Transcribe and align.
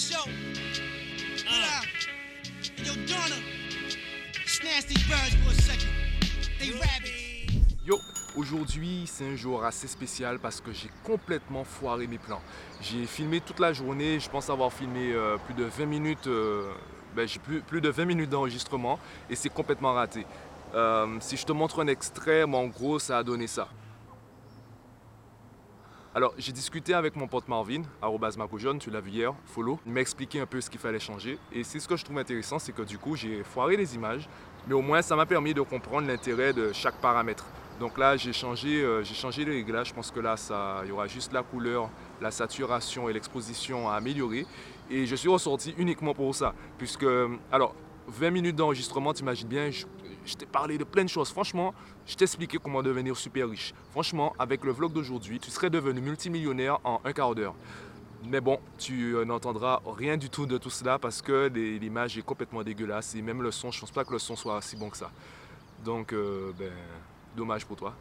show. 0.00 0.24
What 1.44 1.62
up? 1.76 1.84
And 2.78 2.86
yo, 2.86 2.94
Donna, 3.06 3.36
snatch 4.46 4.86
these 4.86 5.04
birds 5.06 5.34
for 5.44 5.50
a 5.50 5.54
second. 5.60 5.90
They 6.58 6.70
rabbits. 6.72 7.76
Yo, 7.86 7.98
aujourd'hui 8.34 9.04
c'est 9.06 9.24
un 9.26 9.36
jour 9.36 9.62
assez 9.62 9.88
spécial 9.88 10.38
parce 10.38 10.60
que 10.62 10.72
j'ai 10.72 10.90
complètement 11.04 11.64
foiré 11.64 12.06
mes 12.06 12.16
plans. 12.16 12.40
J'ai 12.80 13.04
filmé 13.04 13.40
toute 13.42 13.60
la 13.60 13.74
journée, 13.74 14.18
je 14.20 14.30
pense 14.30 14.48
avoir 14.48 14.72
filmé 14.72 15.12
euh, 15.12 15.36
plus 15.36 15.54
de 15.54 15.64
20 15.64 15.86
minutes, 15.86 16.26
euh, 16.28 16.70
ben, 17.14 17.28
j'ai 17.28 17.38
plus, 17.38 17.60
plus 17.60 17.82
de 17.82 17.90
20 17.90 18.06
minutes 18.06 18.30
d'enregistrement 18.30 18.98
et 19.28 19.36
c'est 19.36 19.50
complètement 19.50 19.92
raté. 19.92 20.24
Euh, 20.74 21.18
si 21.20 21.36
je 21.36 21.44
te 21.44 21.52
montre 21.52 21.82
un 21.82 21.88
extrait, 21.88 22.46
moi, 22.46 22.60
en 22.60 22.68
gros 22.68 22.98
ça 22.98 23.18
a 23.18 23.22
donné 23.22 23.46
ça. 23.46 23.68
Alors, 26.12 26.34
j'ai 26.36 26.50
discuté 26.50 26.92
avec 26.92 27.14
mon 27.14 27.28
pote 27.28 27.46
Marvin, 27.46 27.82
arrobas 28.02 28.36
tu 28.80 28.90
l'as 28.90 29.00
vu 29.00 29.10
hier, 29.10 29.32
follow. 29.44 29.78
Il 29.86 29.92
m'a 29.92 30.00
expliqué 30.00 30.40
un 30.40 30.46
peu 30.46 30.60
ce 30.60 30.68
qu'il 30.68 30.80
fallait 30.80 30.98
changer. 30.98 31.38
Et 31.52 31.62
c'est 31.62 31.78
ce 31.78 31.86
que 31.86 31.96
je 31.96 32.04
trouve 32.04 32.18
intéressant, 32.18 32.58
c'est 32.58 32.72
que 32.72 32.82
du 32.82 32.98
coup, 32.98 33.14
j'ai 33.14 33.44
foiré 33.44 33.76
les 33.76 33.94
images, 33.94 34.28
mais 34.66 34.74
au 34.74 34.82
moins, 34.82 35.02
ça 35.02 35.14
m'a 35.14 35.24
permis 35.24 35.54
de 35.54 35.60
comprendre 35.60 36.08
l'intérêt 36.08 36.52
de 36.52 36.72
chaque 36.72 36.96
paramètre. 36.96 37.46
Donc 37.78 37.96
là, 37.96 38.16
j'ai 38.16 38.32
changé, 38.32 38.82
euh, 38.82 39.04
j'ai 39.04 39.14
changé 39.14 39.44
les 39.44 39.52
réglages. 39.52 39.90
Je 39.90 39.94
pense 39.94 40.10
que 40.10 40.18
là, 40.18 40.36
ça, 40.36 40.80
il 40.82 40.88
y 40.88 40.92
aura 40.92 41.06
juste 41.06 41.32
la 41.32 41.44
couleur, 41.44 41.88
la 42.20 42.32
saturation 42.32 43.08
et 43.08 43.12
l'exposition 43.12 43.88
à 43.88 43.94
améliorer. 43.94 44.46
Et 44.90 45.06
je 45.06 45.14
suis 45.14 45.28
ressorti 45.28 45.76
uniquement 45.78 46.12
pour 46.12 46.34
ça. 46.34 46.54
Puisque, 46.76 47.06
alors, 47.52 47.72
20 48.08 48.30
minutes 48.30 48.56
d'enregistrement, 48.56 49.12
t'imagines 49.12 49.46
bien, 49.46 49.70
je, 49.70 49.86
je 50.24 50.34
t'ai 50.34 50.46
parlé 50.46 50.78
de 50.78 50.84
plein 50.84 51.04
de 51.04 51.08
choses. 51.08 51.30
Franchement, 51.30 51.74
je 52.06 52.14
t'ai 52.14 52.24
expliqué 52.24 52.58
comment 52.58 52.82
devenir 52.82 53.16
super 53.16 53.48
riche. 53.48 53.74
Franchement, 53.90 54.34
avec 54.38 54.64
le 54.64 54.72
vlog 54.72 54.92
d'aujourd'hui, 54.92 55.40
tu 55.40 55.50
serais 55.50 55.70
devenu 55.70 56.00
multimillionnaire 56.00 56.78
en 56.84 57.00
un 57.04 57.12
quart 57.12 57.34
d'heure. 57.34 57.54
Mais 58.24 58.40
bon, 58.40 58.58
tu 58.78 59.14
euh, 59.14 59.24
n'entendras 59.24 59.80
rien 59.86 60.16
du 60.16 60.28
tout 60.28 60.44
de 60.44 60.58
tout 60.58 60.70
cela 60.70 60.98
parce 60.98 61.22
que 61.22 61.48
l'image 61.48 62.18
est 62.18 62.22
complètement 62.22 62.62
dégueulasse 62.62 63.14
et 63.14 63.22
même 63.22 63.42
le 63.42 63.50
son, 63.50 63.70
je 63.70 63.80
pense 63.80 63.90
pas 63.90 64.04
que 64.04 64.12
le 64.12 64.18
son 64.18 64.36
soit 64.36 64.60
si 64.60 64.76
bon 64.76 64.90
que 64.90 64.96
ça. 64.96 65.10
Donc, 65.84 66.12
euh, 66.12 66.52
ben, 66.58 66.72
dommage 67.34 67.64
pour 67.64 67.76
toi. 67.76 67.94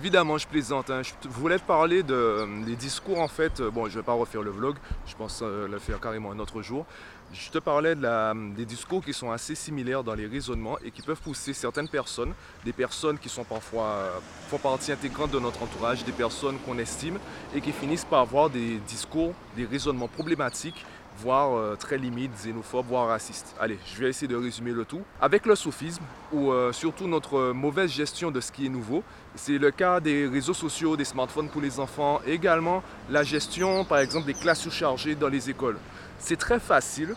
Évidemment, 0.00 0.36
je 0.36 0.46
plaisante. 0.46 0.90
hein. 0.90 1.00
Je 1.02 1.12
voulais 1.30 1.58
te 1.58 1.64
parler 1.64 2.02
euh, 2.10 2.44
des 2.66 2.76
discours 2.76 3.18
en 3.18 3.28
fait. 3.28 3.60
euh, 3.60 3.70
Bon, 3.70 3.88
je 3.88 3.98
vais 3.98 4.04
pas 4.04 4.12
refaire 4.12 4.42
le 4.42 4.50
vlog. 4.50 4.76
Je 5.06 5.14
pense 5.14 5.40
euh, 5.42 5.66
le 5.66 5.78
faire 5.78 5.98
carrément 6.00 6.32
un 6.32 6.38
autre 6.38 6.60
jour. 6.60 6.84
Je 7.32 7.48
te 7.50 7.56
parlais 7.58 7.94
de 7.94 8.02
la- 8.02 8.34
des 8.34 8.66
discours 8.66 9.02
qui 9.02 9.14
sont 9.14 9.30
assez 9.30 9.54
similaires 9.54 10.04
dans 10.04 10.14
les 10.14 10.26
raisonnements 10.26 10.76
et 10.84 10.90
qui 10.90 11.00
peuvent 11.00 11.20
pousser 11.22 11.54
certaines 11.54 11.88
personnes, 11.88 12.34
des 12.62 12.74
personnes 12.74 13.16
qui 13.18 13.30
sont 13.30 13.42
parfois 13.44 14.20
font 14.50 14.58
partie 14.58 14.92
intégrante 14.92 15.30
de 15.30 15.38
notre 15.40 15.62
entourage, 15.62 16.04
des 16.04 16.12
personnes 16.12 16.58
qu'on 16.66 16.76
estime 16.78 17.18
et 17.54 17.62
qui 17.62 17.72
finissent 17.72 18.04
par 18.04 18.20
avoir 18.20 18.50
des 18.50 18.76
discours, 18.86 19.32
des 19.56 19.64
raisonnements 19.64 20.08
problématiques 20.08 20.84
voire 21.18 21.56
euh, 21.56 21.76
très 21.76 21.98
limite, 21.98 22.32
xénophobe, 22.34 22.86
voire 22.86 23.08
raciste. 23.08 23.54
Allez, 23.60 23.78
je 23.86 24.00
vais 24.00 24.08
essayer 24.08 24.28
de 24.28 24.36
résumer 24.36 24.72
le 24.72 24.84
tout. 24.84 25.02
Avec 25.20 25.46
le 25.46 25.54
soufisme, 25.54 26.02
ou 26.32 26.52
euh, 26.52 26.72
surtout 26.72 27.06
notre 27.06 27.38
euh, 27.38 27.52
mauvaise 27.52 27.90
gestion 27.90 28.30
de 28.30 28.40
ce 28.40 28.52
qui 28.52 28.66
est 28.66 28.70
nouveau, 28.70 29.02
c'est 29.34 29.58
le 29.58 29.70
cas 29.70 30.00
des 30.00 30.26
réseaux 30.26 30.54
sociaux, 30.54 30.96
des 30.96 31.04
smartphones 31.04 31.48
pour 31.48 31.60
les 31.60 31.80
enfants, 31.80 32.20
également 32.26 32.82
la 33.10 33.22
gestion, 33.22 33.84
par 33.84 33.98
exemple, 33.98 34.26
des 34.26 34.34
classes 34.34 34.60
surchargées 34.60 35.14
dans 35.14 35.28
les 35.28 35.50
écoles. 35.50 35.78
C'est 36.18 36.36
très 36.36 36.60
facile 36.60 37.14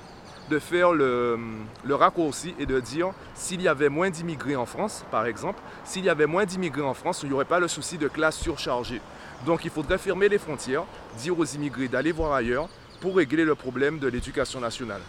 de 0.50 0.60
faire 0.60 0.94
le, 0.94 1.38
le 1.84 1.96
raccourci 1.96 2.56
et 2.58 2.66
de 2.66 2.80
dire 2.80 3.12
s'il 3.36 3.62
y 3.62 3.68
avait 3.68 3.90
moins 3.90 4.10
d'immigrés 4.10 4.56
en 4.56 4.66
France, 4.66 5.06
par 5.12 5.26
exemple, 5.28 5.60
s'il 5.84 6.04
y 6.04 6.10
avait 6.10 6.26
moins 6.26 6.46
d'immigrés 6.46 6.82
en 6.82 6.96
France, 6.96 7.22
il 7.22 7.30
n'y 7.30 7.36
aurait 7.36 7.46
pas 7.46 7.60
le 7.60 7.68
souci 7.68 7.98
de 8.00 8.08
classes 8.08 8.40
surchargées. 8.40 9.02
Donc 9.46 9.64
il 9.64 9.70
faudrait 9.70 10.00
fermer 10.00 10.28
les 10.28 10.40
frontières, 10.40 10.86
dire 11.20 11.38
aux 11.38 11.46
immigrés 11.46 11.88
d'aller 11.88 12.12
voir 12.12 12.34
ailleurs 12.34 12.68
pour 13.00 13.16
régler 13.16 13.46
le 13.46 13.56
problème 13.56 14.00
de 14.00 14.08
l'éducation 14.08 14.60
nationale. 14.60 15.02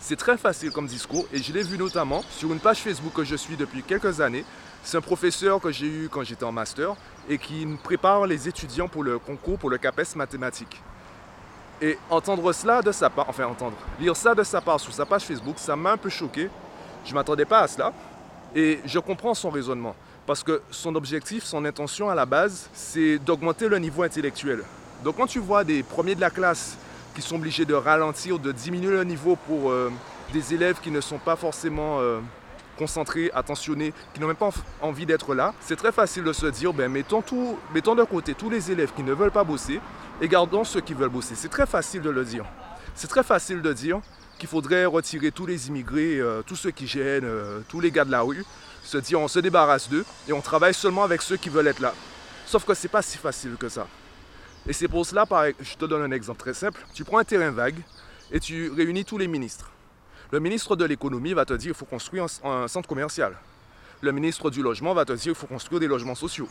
C'est 0.00 0.16
très 0.16 0.36
facile 0.36 0.70
comme 0.70 0.86
discours 0.86 1.26
et 1.32 1.42
je 1.42 1.52
l'ai 1.52 1.62
vu 1.62 1.78
notamment 1.78 2.22
sur 2.30 2.52
une 2.52 2.58
page 2.58 2.78
Facebook 2.78 3.12
que 3.14 3.24
je 3.24 3.36
suis 3.36 3.56
depuis 3.56 3.82
quelques 3.82 4.20
années. 4.20 4.44
C'est 4.82 4.98
un 4.98 5.00
professeur 5.00 5.60
que 5.60 5.70
j'ai 5.70 5.86
eu 5.86 6.08
quand 6.10 6.22
j'étais 6.24 6.44
en 6.44 6.52
master 6.52 6.94
et 7.28 7.38
qui 7.38 7.66
prépare 7.82 8.26
les 8.26 8.48
étudiants 8.48 8.88
pour 8.88 9.02
le 9.02 9.18
concours 9.18 9.58
pour 9.58 9.70
le 9.70 9.78
CAPES 9.78 10.16
mathématiques. 10.16 10.82
Et 11.80 11.98
entendre 12.10 12.52
cela 12.52 12.82
de 12.82 12.92
sa 12.92 13.10
part, 13.10 13.28
enfin 13.28 13.46
entendre, 13.46 13.76
lire 13.98 14.14
ça 14.14 14.34
de 14.34 14.42
sa 14.42 14.60
part 14.60 14.78
sur 14.78 14.92
sa 14.92 15.06
page 15.06 15.22
Facebook, 15.22 15.56
ça 15.58 15.74
m'a 15.74 15.92
un 15.92 15.96
peu 15.96 16.10
choqué. 16.10 16.50
Je 17.04 17.10
ne 17.10 17.14
m'attendais 17.14 17.44
pas 17.44 17.60
à 17.60 17.68
cela. 17.68 17.92
Et 18.54 18.80
je 18.84 18.98
comprends 18.98 19.34
son 19.34 19.50
raisonnement. 19.50 19.96
Parce 20.26 20.42
que 20.42 20.62
son 20.70 20.94
objectif, 20.94 21.44
son 21.44 21.64
intention 21.64 22.08
à 22.08 22.14
la 22.14 22.24
base, 22.24 22.68
c'est 22.72 23.18
d'augmenter 23.18 23.68
le 23.68 23.78
niveau 23.78 24.02
intellectuel. 24.02 24.62
Donc 25.02 25.16
quand 25.16 25.26
tu 25.26 25.38
vois 25.38 25.64
des 25.64 25.82
premiers 25.82 26.14
de 26.14 26.20
la 26.20 26.30
classe 26.30 26.78
qui 27.14 27.22
sont 27.22 27.36
obligés 27.36 27.64
de 27.64 27.74
ralentir, 27.74 28.38
de 28.38 28.52
diminuer 28.52 28.92
le 28.92 29.04
niveau 29.04 29.36
pour 29.36 29.70
euh, 29.70 29.90
des 30.32 30.54
élèves 30.54 30.80
qui 30.82 30.90
ne 30.90 31.00
sont 31.00 31.18
pas 31.18 31.36
forcément 31.36 32.00
euh, 32.00 32.20
concentrés, 32.76 33.30
attentionnés, 33.34 33.92
qui 34.12 34.20
n'ont 34.20 34.26
même 34.26 34.36
pas 34.36 34.50
envie 34.80 35.06
d'être 35.06 35.34
là, 35.34 35.54
c'est 35.60 35.76
très 35.76 35.92
facile 35.92 36.24
de 36.24 36.32
se 36.32 36.46
dire, 36.46 36.72
ben, 36.72 36.90
mettons, 36.90 37.22
tout, 37.22 37.56
de 37.72 38.04
côté 38.04 38.34
tous 38.34 38.50
les 38.50 38.70
élèves 38.70 38.92
qui 38.94 39.02
ne 39.02 39.12
veulent 39.12 39.30
pas 39.30 39.44
bosser 39.44 39.80
et 40.20 40.28
gardons 40.28 40.64
ceux 40.64 40.80
qui 40.80 40.94
veulent 40.94 41.08
bosser. 41.08 41.34
C'est 41.36 41.48
très 41.48 41.66
facile 41.66 42.02
de 42.02 42.10
le 42.10 42.24
dire. 42.24 42.44
C'est 42.94 43.08
très 43.08 43.22
facile 43.22 43.62
de 43.62 43.72
dire 43.72 44.00
qu'il 44.38 44.48
faudrait 44.48 44.84
retirer 44.84 45.30
tous 45.30 45.46
les 45.46 45.68
immigrés, 45.68 46.18
euh, 46.18 46.42
tous 46.44 46.56
ceux 46.56 46.72
qui 46.72 46.86
gênent, 46.86 47.28
tous 47.68 47.80
les 47.80 47.90
gars 47.90 48.04
de 48.04 48.10
la 48.10 48.22
rue, 48.22 48.44
se 48.82 48.98
dire 48.98 49.20
on 49.20 49.28
se 49.28 49.38
débarrasse 49.38 49.88
d'eux 49.88 50.04
et 50.28 50.32
on 50.32 50.40
travaille 50.40 50.74
seulement 50.74 51.04
avec 51.04 51.22
ceux 51.22 51.36
qui 51.36 51.48
veulent 51.48 51.68
être 51.68 51.80
là. 51.80 51.94
Sauf 52.46 52.64
que 52.64 52.74
c'est 52.74 52.88
pas 52.88 53.02
si 53.02 53.16
facile 53.16 53.56
que 53.58 53.68
ça. 53.68 53.86
Et 54.66 54.72
c'est 54.72 54.88
pour 54.88 55.04
cela, 55.04 55.26
je 55.60 55.74
te 55.74 55.84
donne 55.84 56.02
un 56.02 56.10
exemple 56.10 56.40
très 56.40 56.54
simple. 56.54 56.80
Tu 56.94 57.04
prends 57.04 57.18
un 57.18 57.24
terrain 57.24 57.50
vague 57.50 57.80
et 58.32 58.40
tu 58.40 58.70
réunis 58.70 59.04
tous 59.04 59.18
les 59.18 59.28
ministres. 59.28 59.70
Le 60.30 60.40
ministre 60.40 60.74
de 60.74 60.84
l'économie 60.84 61.34
va 61.34 61.44
te 61.44 61.52
dire 61.52 61.72
qu'il 61.72 61.78
faut 61.78 61.84
construire 61.84 62.26
un, 62.42 62.50
un 62.50 62.68
centre 62.68 62.88
commercial. 62.88 63.36
Le 64.00 64.10
ministre 64.12 64.50
du 64.50 64.62
logement 64.62 64.94
va 64.94 65.04
te 65.04 65.12
dire 65.12 65.22
qu'il 65.22 65.34
faut 65.34 65.46
construire 65.46 65.80
des 65.80 65.86
logements 65.86 66.14
sociaux. 66.14 66.48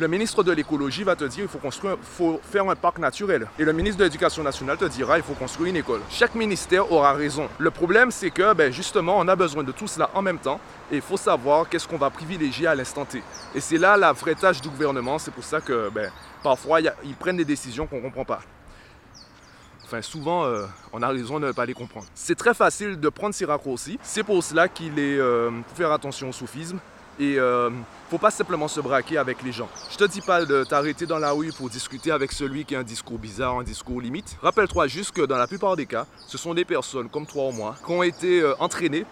Le 0.00 0.08
ministre 0.08 0.42
de 0.42 0.50
l'écologie 0.50 1.04
va 1.04 1.14
te 1.14 1.24
dire 1.24 1.40
qu'il 1.40 1.48
faut 1.48 1.58
construire, 1.58 1.98
faut 2.00 2.40
faire 2.50 2.66
un 2.66 2.74
parc 2.74 2.98
naturel. 2.98 3.46
Et 3.58 3.64
le 3.64 3.74
ministre 3.74 3.98
de 3.98 4.04
l'éducation 4.04 4.42
nationale 4.42 4.78
te 4.78 4.86
dira 4.86 5.16
qu'il 5.16 5.24
faut 5.24 5.34
construire 5.34 5.68
une 5.68 5.76
école. 5.76 6.00
Chaque 6.08 6.34
ministère 6.34 6.90
aura 6.90 7.12
raison. 7.12 7.50
Le 7.58 7.70
problème, 7.70 8.10
c'est 8.10 8.30
que 8.30 8.54
ben, 8.54 8.72
justement, 8.72 9.18
on 9.18 9.28
a 9.28 9.36
besoin 9.36 9.62
de 9.62 9.72
tout 9.72 9.86
cela 9.86 10.08
en 10.14 10.22
même 10.22 10.38
temps. 10.38 10.58
Et 10.90 10.96
il 10.96 11.02
faut 11.02 11.18
savoir 11.18 11.68
qu'est-ce 11.68 11.86
qu'on 11.86 11.98
va 11.98 12.08
privilégier 12.08 12.66
à 12.66 12.74
l'instant 12.74 13.04
T. 13.04 13.22
Et 13.54 13.60
c'est 13.60 13.76
là 13.76 13.98
la 13.98 14.14
vraie 14.14 14.34
tâche 14.34 14.62
du 14.62 14.70
gouvernement. 14.70 15.18
C'est 15.18 15.32
pour 15.32 15.44
ça 15.44 15.60
que 15.60 15.90
ben, 15.90 16.10
parfois, 16.42 16.80
il 16.80 16.90
ils 17.04 17.14
prennent 17.14 17.36
des 17.36 17.44
décisions 17.44 17.86
qu'on 17.86 17.98
ne 17.98 18.02
comprend 18.04 18.24
pas. 18.24 18.40
Enfin, 19.84 20.00
souvent, 20.00 20.44
euh, 20.46 20.64
on 20.94 21.02
a 21.02 21.08
raison 21.08 21.38
de 21.38 21.48
ne 21.48 21.52
pas 21.52 21.66
les 21.66 21.74
comprendre. 21.74 22.06
C'est 22.14 22.36
très 22.36 22.54
facile 22.54 22.98
de 22.98 23.08
prendre 23.10 23.34
ces 23.34 23.44
raccourcis. 23.44 23.98
C'est 24.02 24.22
pour 24.22 24.42
cela 24.42 24.66
qu'il 24.66 24.98
est 24.98 25.18
euh, 25.18 25.50
faut 25.68 25.76
faire 25.76 25.92
attention 25.92 26.30
au 26.30 26.32
soufisme. 26.32 26.78
Et 27.20 27.38
euh, 27.38 27.68
faut 28.08 28.18
pas 28.18 28.30
simplement 28.30 28.66
se 28.66 28.80
braquer 28.80 29.18
avec 29.18 29.42
les 29.42 29.52
gens. 29.52 29.68
Je 29.90 29.96
te 29.98 30.04
dis 30.04 30.22
pas 30.22 30.46
de 30.46 30.64
t'arrêter 30.64 31.04
dans 31.04 31.18
la 31.18 31.32
rue 31.32 31.52
pour 31.52 31.68
discuter 31.68 32.10
avec 32.10 32.32
celui 32.32 32.64
qui 32.64 32.74
a 32.74 32.78
un 32.78 32.82
discours 32.82 33.18
bizarre, 33.18 33.58
un 33.58 33.62
discours 33.62 34.00
limite. 34.00 34.38
Rappelle-toi 34.40 34.86
juste 34.86 35.12
que 35.12 35.22
dans 35.22 35.36
la 35.36 35.46
plupart 35.46 35.76
des 35.76 35.84
cas, 35.84 36.06
ce 36.26 36.38
sont 36.38 36.54
des 36.54 36.64
personnes 36.64 37.10
comme 37.10 37.26
toi 37.26 37.48
ou 37.48 37.52
moi 37.52 37.76
qui 37.84 37.92
ont 37.92 38.02
été 38.02 38.40
euh, 38.40 38.54
entraînées 38.58 39.04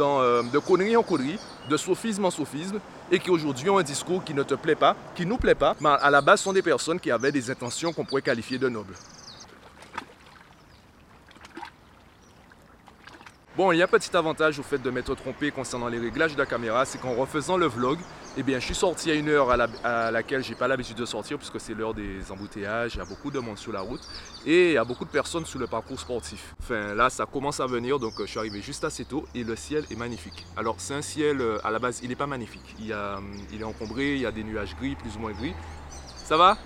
euh, 0.00 0.42
de 0.52 0.58
conneries 0.58 0.96
en 0.96 1.04
conneries, 1.04 1.38
de 1.70 1.76
sophisme 1.76 2.24
en 2.24 2.30
sophisme, 2.30 2.80
et 3.12 3.18
qui 3.18 3.30
aujourd'hui 3.30 3.70
ont 3.70 3.78
un 3.78 3.82
discours 3.84 4.24
qui 4.24 4.34
ne 4.34 4.42
te 4.42 4.54
plaît 4.54 4.74
pas, 4.74 4.96
qui 5.14 5.24
nous 5.24 5.36
plaît 5.36 5.54
pas, 5.54 5.76
mais 5.80 5.90
à 5.90 6.10
la 6.10 6.20
base 6.20 6.40
sont 6.40 6.52
des 6.52 6.62
personnes 6.62 6.98
qui 6.98 7.10
avaient 7.10 7.30
des 7.30 7.50
intentions 7.50 7.92
qu'on 7.92 8.04
pourrait 8.04 8.22
qualifier 8.22 8.58
de 8.58 8.68
nobles. 8.68 8.94
Bon, 13.56 13.70
il 13.70 13.76
y 13.78 13.82
a 13.82 13.84
un 13.84 13.88
petit 13.88 14.16
avantage 14.16 14.58
au 14.58 14.64
fait 14.64 14.78
de 14.82 14.90
m'être 14.90 15.14
trompé 15.14 15.52
concernant 15.52 15.86
les 15.86 16.00
réglages 16.00 16.32
de 16.34 16.38
la 16.38 16.44
caméra, 16.46 16.84
c'est 16.84 16.98
qu'en 17.00 17.14
refaisant 17.14 17.56
le 17.56 17.66
vlog, 17.66 18.00
eh 18.36 18.42
bien, 18.42 18.58
je 18.58 18.64
suis 18.64 18.74
sorti 18.74 19.12
à 19.12 19.14
une 19.14 19.28
heure 19.28 19.48
à, 19.52 19.56
la- 19.56 19.68
à 19.84 20.10
laquelle 20.10 20.42
j'ai 20.42 20.56
pas 20.56 20.66
l'habitude 20.66 20.96
de 20.96 21.04
sortir, 21.04 21.38
puisque 21.38 21.60
c'est 21.60 21.72
l'heure 21.72 21.94
des 21.94 22.32
embouteillages, 22.32 22.96
il 22.96 22.98
y 22.98 23.00
a 23.00 23.04
beaucoup 23.04 23.30
de 23.30 23.38
monde 23.38 23.56
sur 23.56 23.70
la 23.70 23.80
route, 23.80 24.00
et 24.44 24.70
il 24.70 24.72
y 24.72 24.76
a 24.76 24.82
beaucoup 24.84 25.04
de 25.04 25.10
personnes 25.10 25.44
sur 25.46 25.60
le 25.60 25.68
parcours 25.68 26.00
sportif. 26.00 26.56
Enfin, 26.60 26.94
là, 26.96 27.08
ça 27.10 27.26
commence 27.26 27.60
à 27.60 27.66
venir, 27.66 28.00
donc 28.00 28.14
euh, 28.18 28.24
je 28.26 28.30
suis 28.30 28.40
arrivé 28.40 28.60
juste 28.60 28.82
assez 28.82 29.04
tôt, 29.04 29.24
et 29.36 29.44
le 29.44 29.54
ciel 29.54 29.84
est 29.88 29.96
magnifique. 29.96 30.44
Alors, 30.56 30.74
c'est 30.78 30.94
un 30.94 31.02
ciel, 31.02 31.40
euh, 31.40 31.58
à 31.62 31.70
la 31.70 31.78
base, 31.78 32.00
il 32.02 32.08
n'est 32.08 32.16
pas 32.16 32.26
magnifique. 32.26 32.74
Hum, 32.90 33.34
il 33.52 33.60
est 33.60 33.64
encombré, 33.64 34.14
il 34.14 34.20
y 34.22 34.26
a 34.26 34.32
des 34.32 34.42
nuages 34.42 34.74
gris, 34.74 34.96
plus 34.96 35.14
ou 35.16 35.20
moins 35.20 35.32
gris. 35.32 35.54
Ça 36.24 36.36
va? 36.36 36.58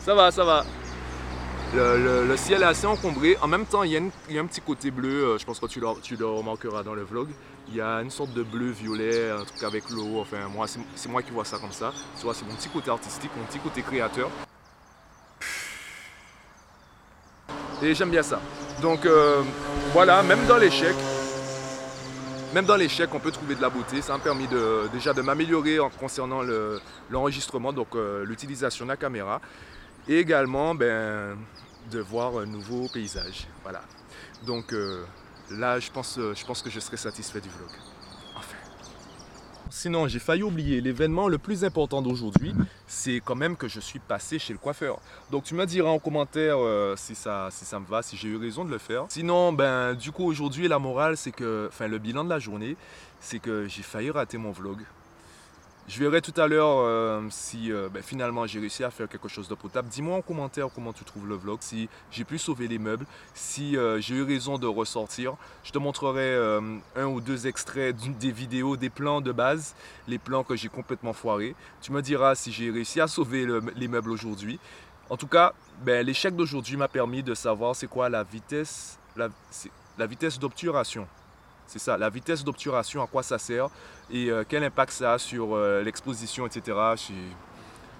Ça 0.00 0.14
va, 0.14 0.30
ça 0.30 0.42
va. 0.42 0.64
Le, 1.74 2.36
ciel 2.36 2.62
est 2.62 2.66
assez 2.66 2.86
encombré. 2.86 3.36
En 3.42 3.46
même 3.46 3.66
temps, 3.66 3.82
il 3.82 3.92
y 3.92 3.96
a, 3.96 4.00
un 4.40 4.46
petit 4.46 4.60
côté 4.60 4.90
bleu. 4.90 5.24
euh, 5.24 5.38
Je 5.38 5.44
pense 5.44 5.60
que 5.60 5.66
tu 5.66 5.80
le, 5.80 6.26
remarqueras 6.26 6.82
dans 6.82 6.94
le 6.94 7.02
vlog. 7.02 7.28
Il 7.68 7.76
y 7.76 7.80
a 7.80 8.00
une 8.00 8.10
sorte 8.10 8.32
de 8.32 8.42
bleu-violet, 8.42 9.30
un 9.30 9.44
truc 9.44 9.62
avec 9.62 9.90
l'eau. 9.90 10.20
Enfin, 10.20 10.48
moi, 10.48 10.66
c'est 10.66 11.08
moi 11.08 11.22
qui 11.22 11.30
vois 11.30 11.44
ça 11.44 11.58
comme 11.58 11.72
ça. 11.72 11.92
Tu 12.16 12.24
vois, 12.24 12.32
c'est 12.34 12.46
mon 12.46 12.54
petit 12.54 12.70
côté 12.70 12.90
artistique, 12.90 13.30
mon 13.36 13.44
petit 13.44 13.58
côté 13.58 13.82
créateur. 13.82 14.30
Et 17.82 17.94
j'aime 17.94 18.10
bien 18.10 18.22
ça. 18.22 18.40
Donc 18.82 19.06
euh, 19.06 19.42
voilà, 19.92 20.22
même 20.22 20.44
dans 20.46 20.56
l'échec, 20.56 20.96
même 22.54 22.64
dans 22.64 22.76
l'échec, 22.76 23.08
on 23.12 23.20
peut 23.20 23.30
trouver 23.30 23.54
de 23.54 23.62
la 23.62 23.68
beauté. 23.68 24.02
Ça 24.02 24.14
m'a 24.14 24.18
permis 24.18 24.48
déjà 24.92 25.12
de 25.12 25.22
m'améliorer 25.22 25.78
en 25.78 25.90
concernant 25.90 26.40
l'enregistrement, 27.10 27.72
donc 27.72 27.88
euh, 27.94 28.24
l'utilisation 28.24 28.84
de 28.84 28.90
la 28.90 28.96
caméra. 28.96 29.40
Et 30.08 30.18
également 30.18 30.74
ben, 30.74 31.36
de 31.90 32.00
voir 32.00 32.38
un 32.38 32.46
nouveau 32.46 32.88
paysage. 32.88 33.46
Voilà. 33.62 33.82
Donc 34.46 34.72
euh, 34.72 35.04
là, 35.50 35.78
je 35.80 35.90
pense, 35.90 36.18
je 36.18 36.46
pense 36.46 36.62
que 36.62 36.70
je 36.70 36.80
serai 36.80 36.96
satisfait 36.96 37.40
du 37.40 37.48
vlog. 37.48 37.70
Sinon, 39.70 40.08
j'ai 40.08 40.18
failli 40.18 40.42
oublier 40.42 40.80
l'événement 40.80 41.28
le 41.28 41.36
plus 41.38 41.62
important 41.62 42.00
d'aujourd'hui, 42.00 42.54
c'est 42.86 43.20
quand 43.24 43.34
même 43.34 43.54
que 43.56 43.68
je 43.68 43.80
suis 43.80 43.98
passé 43.98 44.38
chez 44.38 44.52
le 44.52 44.58
coiffeur. 44.58 44.98
Donc 45.30 45.44
tu 45.44 45.54
me 45.54 45.66
diras 45.66 45.90
en 45.90 45.98
commentaire 45.98 46.56
euh, 46.58 46.96
si, 46.96 47.14
ça, 47.14 47.48
si 47.50 47.64
ça 47.64 47.78
me 47.78 47.86
va, 47.86 48.02
si 48.02 48.16
j'ai 48.16 48.28
eu 48.28 48.36
raison 48.36 48.64
de 48.64 48.70
le 48.70 48.78
faire. 48.78 49.04
Sinon, 49.10 49.52
ben 49.52 49.94
du 49.94 50.10
coup 50.10 50.24
aujourd'hui 50.24 50.68
la 50.68 50.78
morale 50.78 51.16
c'est 51.16 51.32
que, 51.32 51.68
enfin 51.68 51.86
le 51.86 51.98
bilan 51.98 52.24
de 52.24 52.30
la 52.30 52.38
journée, 52.38 52.76
c'est 53.20 53.38
que 53.38 53.68
j'ai 53.68 53.82
failli 53.82 54.10
rater 54.10 54.38
mon 54.38 54.52
vlog. 54.52 54.78
Je 55.88 56.00
verrai 56.00 56.20
tout 56.20 56.38
à 56.38 56.46
l'heure 56.46 56.80
euh, 56.80 57.22
si 57.30 57.72
euh, 57.72 57.88
ben, 57.88 58.02
finalement 58.02 58.46
j'ai 58.46 58.60
réussi 58.60 58.84
à 58.84 58.90
faire 58.90 59.08
quelque 59.08 59.26
chose 59.26 59.48
de 59.48 59.54
potable. 59.54 59.88
Dis-moi 59.88 60.18
en 60.18 60.20
commentaire 60.20 60.68
comment 60.74 60.92
tu 60.92 61.02
trouves 61.02 61.26
le 61.26 61.34
vlog, 61.34 61.60
si 61.62 61.88
j'ai 62.10 62.24
pu 62.24 62.36
sauver 62.36 62.68
les 62.68 62.78
meubles, 62.78 63.06
si 63.32 63.74
euh, 63.74 63.98
j'ai 63.98 64.16
eu 64.16 64.22
raison 64.22 64.58
de 64.58 64.66
ressortir. 64.66 65.36
Je 65.64 65.72
te 65.72 65.78
montrerai 65.78 66.36
un 66.94 67.06
ou 67.06 67.22
deux 67.22 67.46
extraits 67.46 67.96
des 68.18 68.30
vidéos, 68.30 68.76
des 68.76 68.90
plans 68.90 69.22
de 69.22 69.32
base, 69.32 69.74
les 70.06 70.18
plans 70.18 70.44
que 70.44 70.56
j'ai 70.56 70.68
complètement 70.68 71.14
foirés. 71.14 71.54
Tu 71.80 71.90
me 71.90 72.02
diras 72.02 72.34
si 72.34 72.52
j'ai 72.52 72.70
réussi 72.70 73.00
à 73.00 73.06
sauver 73.06 73.46
les 73.74 73.88
meubles 73.88 74.10
aujourd'hui. 74.10 74.60
En 75.08 75.16
tout 75.16 75.26
cas, 75.26 75.54
ben, 75.86 76.04
l'échec 76.04 76.36
d'aujourd'hui 76.36 76.76
m'a 76.76 76.88
permis 76.88 77.22
de 77.22 77.34
savoir 77.34 77.74
c'est 77.74 77.86
quoi 77.86 78.10
la 78.10 78.24
vitesse, 78.24 78.98
la 79.16 80.06
vitesse 80.06 80.38
d'obturation 80.38 81.08
c'est 81.68 81.78
ça, 81.78 81.96
la 81.96 82.10
vitesse 82.10 82.42
d'obturation, 82.42 83.02
à 83.02 83.06
quoi 83.06 83.22
ça 83.22 83.38
sert 83.38 83.68
et 84.10 84.30
euh, 84.30 84.42
quel 84.48 84.64
impact 84.64 84.92
ça 84.92 85.12
a 85.14 85.18
sur 85.18 85.54
euh, 85.54 85.82
l'exposition, 85.82 86.46
etc. 86.46 86.76
Tu 86.96 87.14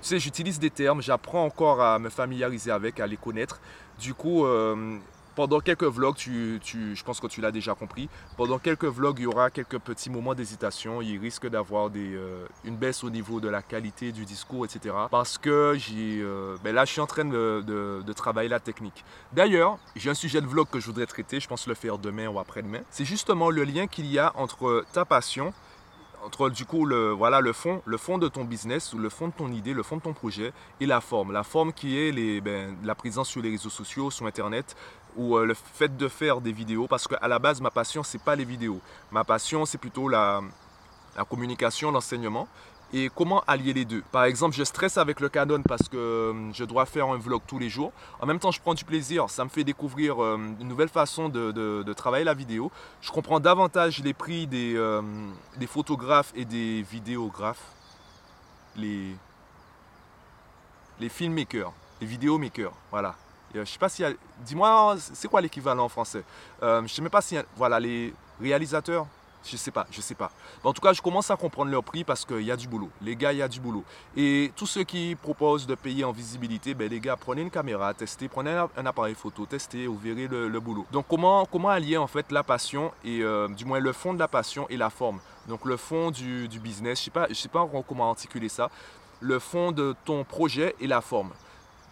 sais, 0.01 0.19
j'utilise 0.19 0.59
des 0.59 0.71
termes, 0.71 1.03
j'apprends 1.03 1.45
encore 1.45 1.83
à 1.83 1.99
me 1.99 2.09
familiariser 2.09 2.71
avec, 2.71 2.99
à 2.99 3.07
les 3.07 3.17
connaître. 3.17 3.61
Du 4.01 4.15
coup, 4.15 4.47
euh, 4.47 4.97
pendant 5.39 5.61
quelques 5.61 5.85
vlogs, 5.85 6.17
tu, 6.17 6.61
je 6.65 7.05
pense 7.05 7.21
que 7.21 7.29
tu 7.29 7.41
l'as 7.41 7.53
déjà 7.53 7.73
compris, 7.73 8.09
pendant 8.37 8.59
quelques 8.59 8.87
vlogs, 8.87 9.21
il 9.21 9.23
y 9.23 9.27
aura 9.27 9.51
quelques 9.51 9.79
petits 9.79 10.11
moments 10.11 10.35
d'hésitation. 10.35 11.01
Il 11.01 11.17
risque 11.21 11.47
d'avoir 11.49 11.91
euh, 11.95 12.45
une 12.65 12.75
baisse 12.75 13.05
au 13.05 13.11
niveau 13.11 13.39
de 13.39 13.49
la 13.49 13.63
qualité 13.63 14.11
du 14.11 14.25
discours, 14.25 14.65
etc. 14.65 14.97
Parce 15.13 15.39
que 15.39 15.77
j'ai, 15.79 16.19
euh, 16.21 16.57
ben 16.65 16.75
là, 16.75 16.85
je 16.85 16.91
suis 16.91 17.01
en 17.01 17.07
train 17.07 17.25
de, 17.25 18.03
travailler 18.17 18.49
la 18.49 18.59
technique. 18.59 19.05
D'ailleurs, 19.33 19.79
j'ai 19.95 20.11
un 20.11 20.15
sujet 20.15 20.41
de 20.41 20.47
vlog 20.49 20.67
que 20.73 20.81
je 20.81 20.87
voudrais 20.87 21.07
traiter, 21.07 21.39
je 21.39 21.47
pense 21.47 21.69
le 21.69 21.75
faire 21.75 21.99
demain 21.99 22.27
ou 22.27 22.41
après-demain. 22.41 22.81
C'est 22.91 23.05
justement 23.05 23.49
le 23.49 23.63
lien 23.63 23.87
qu'il 23.87 24.07
y 24.07 24.19
a 24.19 24.33
entre 24.35 24.85
ta 24.93 25.05
passion 25.05 25.55
entre 26.29 26.51
du 26.51 26.67
coup 26.67 26.85
le, 26.85 27.11
voilà, 27.11 27.41
le, 27.41 27.55
fond, 27.55 27.81
le 27.87 27.97
fond 27.97 28.19
de 28.19 28.29
ton 28.29 28.45
business 28.45 28.93
le 28.93 29.09
fond 29.09 29.29
de 29.29 29.33
ton 29.33 29.51
idée, 29.51 29.73
le 29.73 29.83
fond 29.83 29.97
de 29.97 30.03
ton 30.03 30.13
projet 30.13 30.53
et 30.79 30.85
la 30.85 31.01
forme. 31.01 31.33
La 31.33 31.43
forme 31.43 31.73
qui 31.73 31.99
est 31.99 32.41
ben, 32.43 32.77
la 32.85 32.95
présence 32.95 33.31
sur 33.31 33.41
les 33.41 33.51
réseaux 33.51 33.71
sociaux, 33.71 34.11
sur 34.11 34.27
Internet, 34.27 34.77
ou 35.17 35.39
euh, 35.39 35.47
le 35.47 35.55
fait 35.55 35.97
de 35.97 36.07
faire 36.07 36.43
des 36.43 36.53
vidéos 36.53 36.87
parce 36.87 37.09
qu'à 37.09 37.27
la 37.27 37.39
base 37.39 37.63
ma 37.63 37.71
passion 37.71 38.03
c'est 38.03 38.23
pas 38.23 38.37
les 38.37 38.45
vidéos 38.45 38.79
ma 39.11 39.25
passion 39.25 39.65
c'est 39.65 39.79
plutôt 39.79 40.07
la 40.09 40.43
communication 41.31 41.91
l'enseignement 41.91 42.47
et 42.93 43.11
comment 43.15 43.43
allier 43.47 43.73
les 43.73 43.85
deux? 43.85 44.03
Par 44.13 44.25
exemple, 44.25 44.57
je 44.57 44.65
stresse 44.65 44.97
avec 44.97 45.21
le 45.21 45.29
Canon 45.29 45.63
parce 45.63 45.89
que 45.89 45.97
euh, 45.97 46.53
je 46.53 46.65
dois 46.65 46.87
faire 46.87 47.09
un 47.09 47.19
vlog 47.19 47.43
tous 47.47 47.59
les 47.59 47.69
jours. 47.69 47.93
En 48.21 48.27
même 48.27 48.39
temps, 48.39 48.51
je 48.51 48.61
prends 48.61 48.75
du 48.75 48.85
plaisir. 48.85 49.29
Ça 49.29 49.45
me 49.45 49.51
fait 49.51 49.65
découvrir 49.65 50.23
euh, 50.23 50.39
une 50.61 50.69
nouvelle 50.69 50.89
façon 50.89 51.29
de, 51.29 51.53
de, 51.53 51.93
travailler 51.93 52.25
la 52.25 52.35
vidéo. 52.35 52.71
Je 53.01 53.11
comprends 53.11 53.41
davantage 53.41 54.03
les 54.03 54.15
prix 54.15 54.47
des, 54.47 54.79
des 55.57 55.67
photographes 55.67 56.33
et 56.35 56.45
des 56.45 56.83
vidéographes. 56.83 57.73
Les, 58.77 59.17
les 61.01 61.09
filmmakers, 61.09 61.73
les 62.01 62.07
vidéomakers. 62.07 62.73
Voilà. 62.91 63.15
Euh, 63.57 63.65
je 63.65 63.71
sais 63.71 63.79
pas 63.79 63.89
si. 63.89 64.05
Dis-moi, 64.45 64.97
c'est 64.99 65.29
quoi 65.29 65.41
l'équivalent 65.41 65.85
en 65.85 65.89
français? 65.89 66.23
Euh, 66.63 66.83
Je 66.87 66.93
sais 66.93 67.03
même 67.03 67.11
pas 67.11 67.23
si. 67.23 67.37
Voilà, 67.57 67.81
les 67.81 68.15
réalisateurs. 68.41 69.07
Je 69.45 69.57
sais 69.57 69.71
pas, 69.71 69.87
je 69.91 70.01
sais 70.01 70.15
pas. 70.15 70.31
en 70.65 70.73
tout 70.73 70.81
cas, 70.81 70.93
je 70.93 71.01
commence 71.01 71.31
à 71.31 71.37
comprendre 71.37 71.71
leur 71.71 71.85
prix 71.85 72.05
parce 72.05 72.25
qu'il 72.25 72.43
y 72.43 72.51
a 72.51 72.57
du 72.57 72.69
boulot. 72.69 72.91
Les 73.01 73.17
gars, 73.17 73.33
il 73.33 73.39
y 73.39 73.43
a 73.43 73.49
du 73.49 73.61
boulot. 73.61 73.85
Et 74.17 74.53
tous 74.57 74.67
ceux 74.67 74.85
qui 74.85 75.15
proposent 75.15 75.67
de 75.67 75.75
payer 75.75 76.05
en 76.05 76.13
visibilité, 76.13 76.75
ben, 76.75 76.89
les 76.89 77.01
gars, 77.01 77.17
prenez 77.17 77.43
une 77.43 77.51
caméra, 77.51 77.95
testez, 77.95 78.29
prenez 78.29 78.51
un, 78.51 78.87
appareil 78.87 79.15
photo, 79.15 79.47
testez, 79.47 79.87
vous 79.87 79.99
verrez 79.99 80.27
le, 80.27 80.61
boulot. 80.61 80.87
Donc, 80.93 81.07
comment, 81.09 81.47
comment 81.47 81.69
allier 81.69 81.97
en 81.97 82.07
fait 82.07 82.31
la 82.33 82.43
passion 82.43 82.93
et 83.05 83.23
euh, 83.23 83.49
du 83.49 83.65
moins 83.65 83.79
le 83.79 83.93
fond 83.93 84.13
de 84.13 84.19
la 84.19 84.29
passion 84.29 84.67
et 84.69 84.77
la 84.77 84.91
forme? 84.91 85.21
Donc, 85.47 85.65
le 85.65 85.77
fond 85.77 86.11
du, 86.11 86.49
business, 86.61 86.99
je 86.99 87.05
sais 87.05 87.11
pas, 87.11 87.27
je 87.29 87.35
sais 87.35 87.49
pas 87.49 87.67
comment 87.87 88.11
articuler 88.11 88.49
ça. 88.49 88.71
Le 89.21 89.39
fond 89.39 89.73
de 89.73 89.95
ton 90.05 90.25
projet 90.25 90.75
et 90.81 90.87
la 90.87 91.01
forme. 91.01 91.31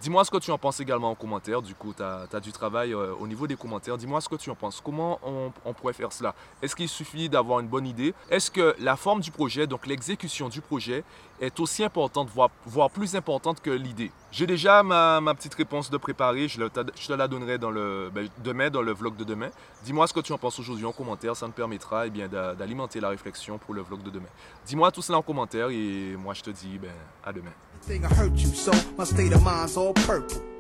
Dis-moi 0.01 0.25
ce 0.25 0.31
que 0.31 0.37
tu 0.37 0.51
en 0.51 0.59
penses 0.59 0.81
également 0.81 1.11
en 1.11 1.15
commentaire. 1.15 1.63
Du 1.63 1.75
coup, 1.75 1.95
tu 1.95 2.03
as, 2.03 2.41
du 2.41 2.53
travail 2.53 2.93
euh, 2.93 3.15
au 3.19 3.27
niveau 3.27 3.47
des 3.47 3.57
commentaires. 3.57 3.97
Dis-moi 3.97 4.21
ce 4.21 4.29
que 4.29 4.37
tu 4.37 4.51
en 4.51 4.55
penses. 4.55 4.81
Comment 4.85 5.19
on, 5.25 5.73
pourrait 5.73 5.95
faire 5.95 6.13
cela? 6.13 6.35
Est-ce 6.61 6.77
qu'il 6.77 6.89
suffit 6.89 7.29
d'avoir 7.29 7.61
une 7.61 7.67
bonne 7.67 7.87
idée? 7.87 8.15
Est-ce 8.31 8.51
que 8.51 8.77
la 8.79 8.97
forme 8.97 9.21
du 9.21 9.31
projet, 9.31 9.67
donc 9.67 9.87
l'exécution 9.87 10.49
du 10.51 10.61
projet, 10.61 11.03
est 11.41 11.59
aussi 11.61 11.83
importante, 11.83 12.29
voire, 12.31 12.91
plus 12.91 13.17
importante 13.17 13.61
que 13.61 13.71
l'idée? 13.71 14.11
J'ai 14.31 14.47
déjà 14.47 14.83
ma, 14.83 15.35
petite 15.35 15.55
réponse 15.55 15.91
de 15.91 15.97
préparer. 15.97 16.47
Je, 16.47 16.63
te 16.67 17.13
la 17.13 17.27
donnerai 17.27 17.57
ben, 17.57 18.29
demain, 18.45 18.69
dans 18.69 18.83
le 18.83 18.93
vlog 18.93 19.17
de 19.17 19.25
demain. 19.25 19.49
Dis-moi 19.83 20.07
ce 20.07 20.13
que 20.13 20.21
tu 20.21 20.33
en 20.33 20.39
penses 20.39 20.59
aujourd'hui 20.59 20.85
en 20.85 20.93
commentaire. 20.93 21.35
Ça 21.37 21.47
me 21.47 21.53
permettra 21.53 22.07
eh 22.07 22.11
d'alimenter 22.11 23.01
la 23.01 23.09
réflexion 23.09 23.57
pour 23.57 23.73
le 23.73 23.81
vlog 23.81 24.03
de 24.03 24.11
demain. 24.11 24.29
Dis-moi 24.67 24.93
tout 24.93 25.03
cela 25.03 25.19
en 25.19 25.23
commentaire 25.23 25.71
et 25.71 26.17
moi 26.17 26.35
je 26.35 26.43
te 26.43 26.51
dis 26.51 26.79
ben, 26.79 26.93
à 27.25 27.33
demain. 27.33 27.53
Thing 27.83 28.05
I 28.05 28.09
hurt 28.09 28.33
you, 28.33 28.49
so 28.49 28.73
my 28.97 29.05
state 29.05 29.33
of 29.33 29.43
mind's 29.43 29.77
all 29.77 29.95
purple. 29.95 30.56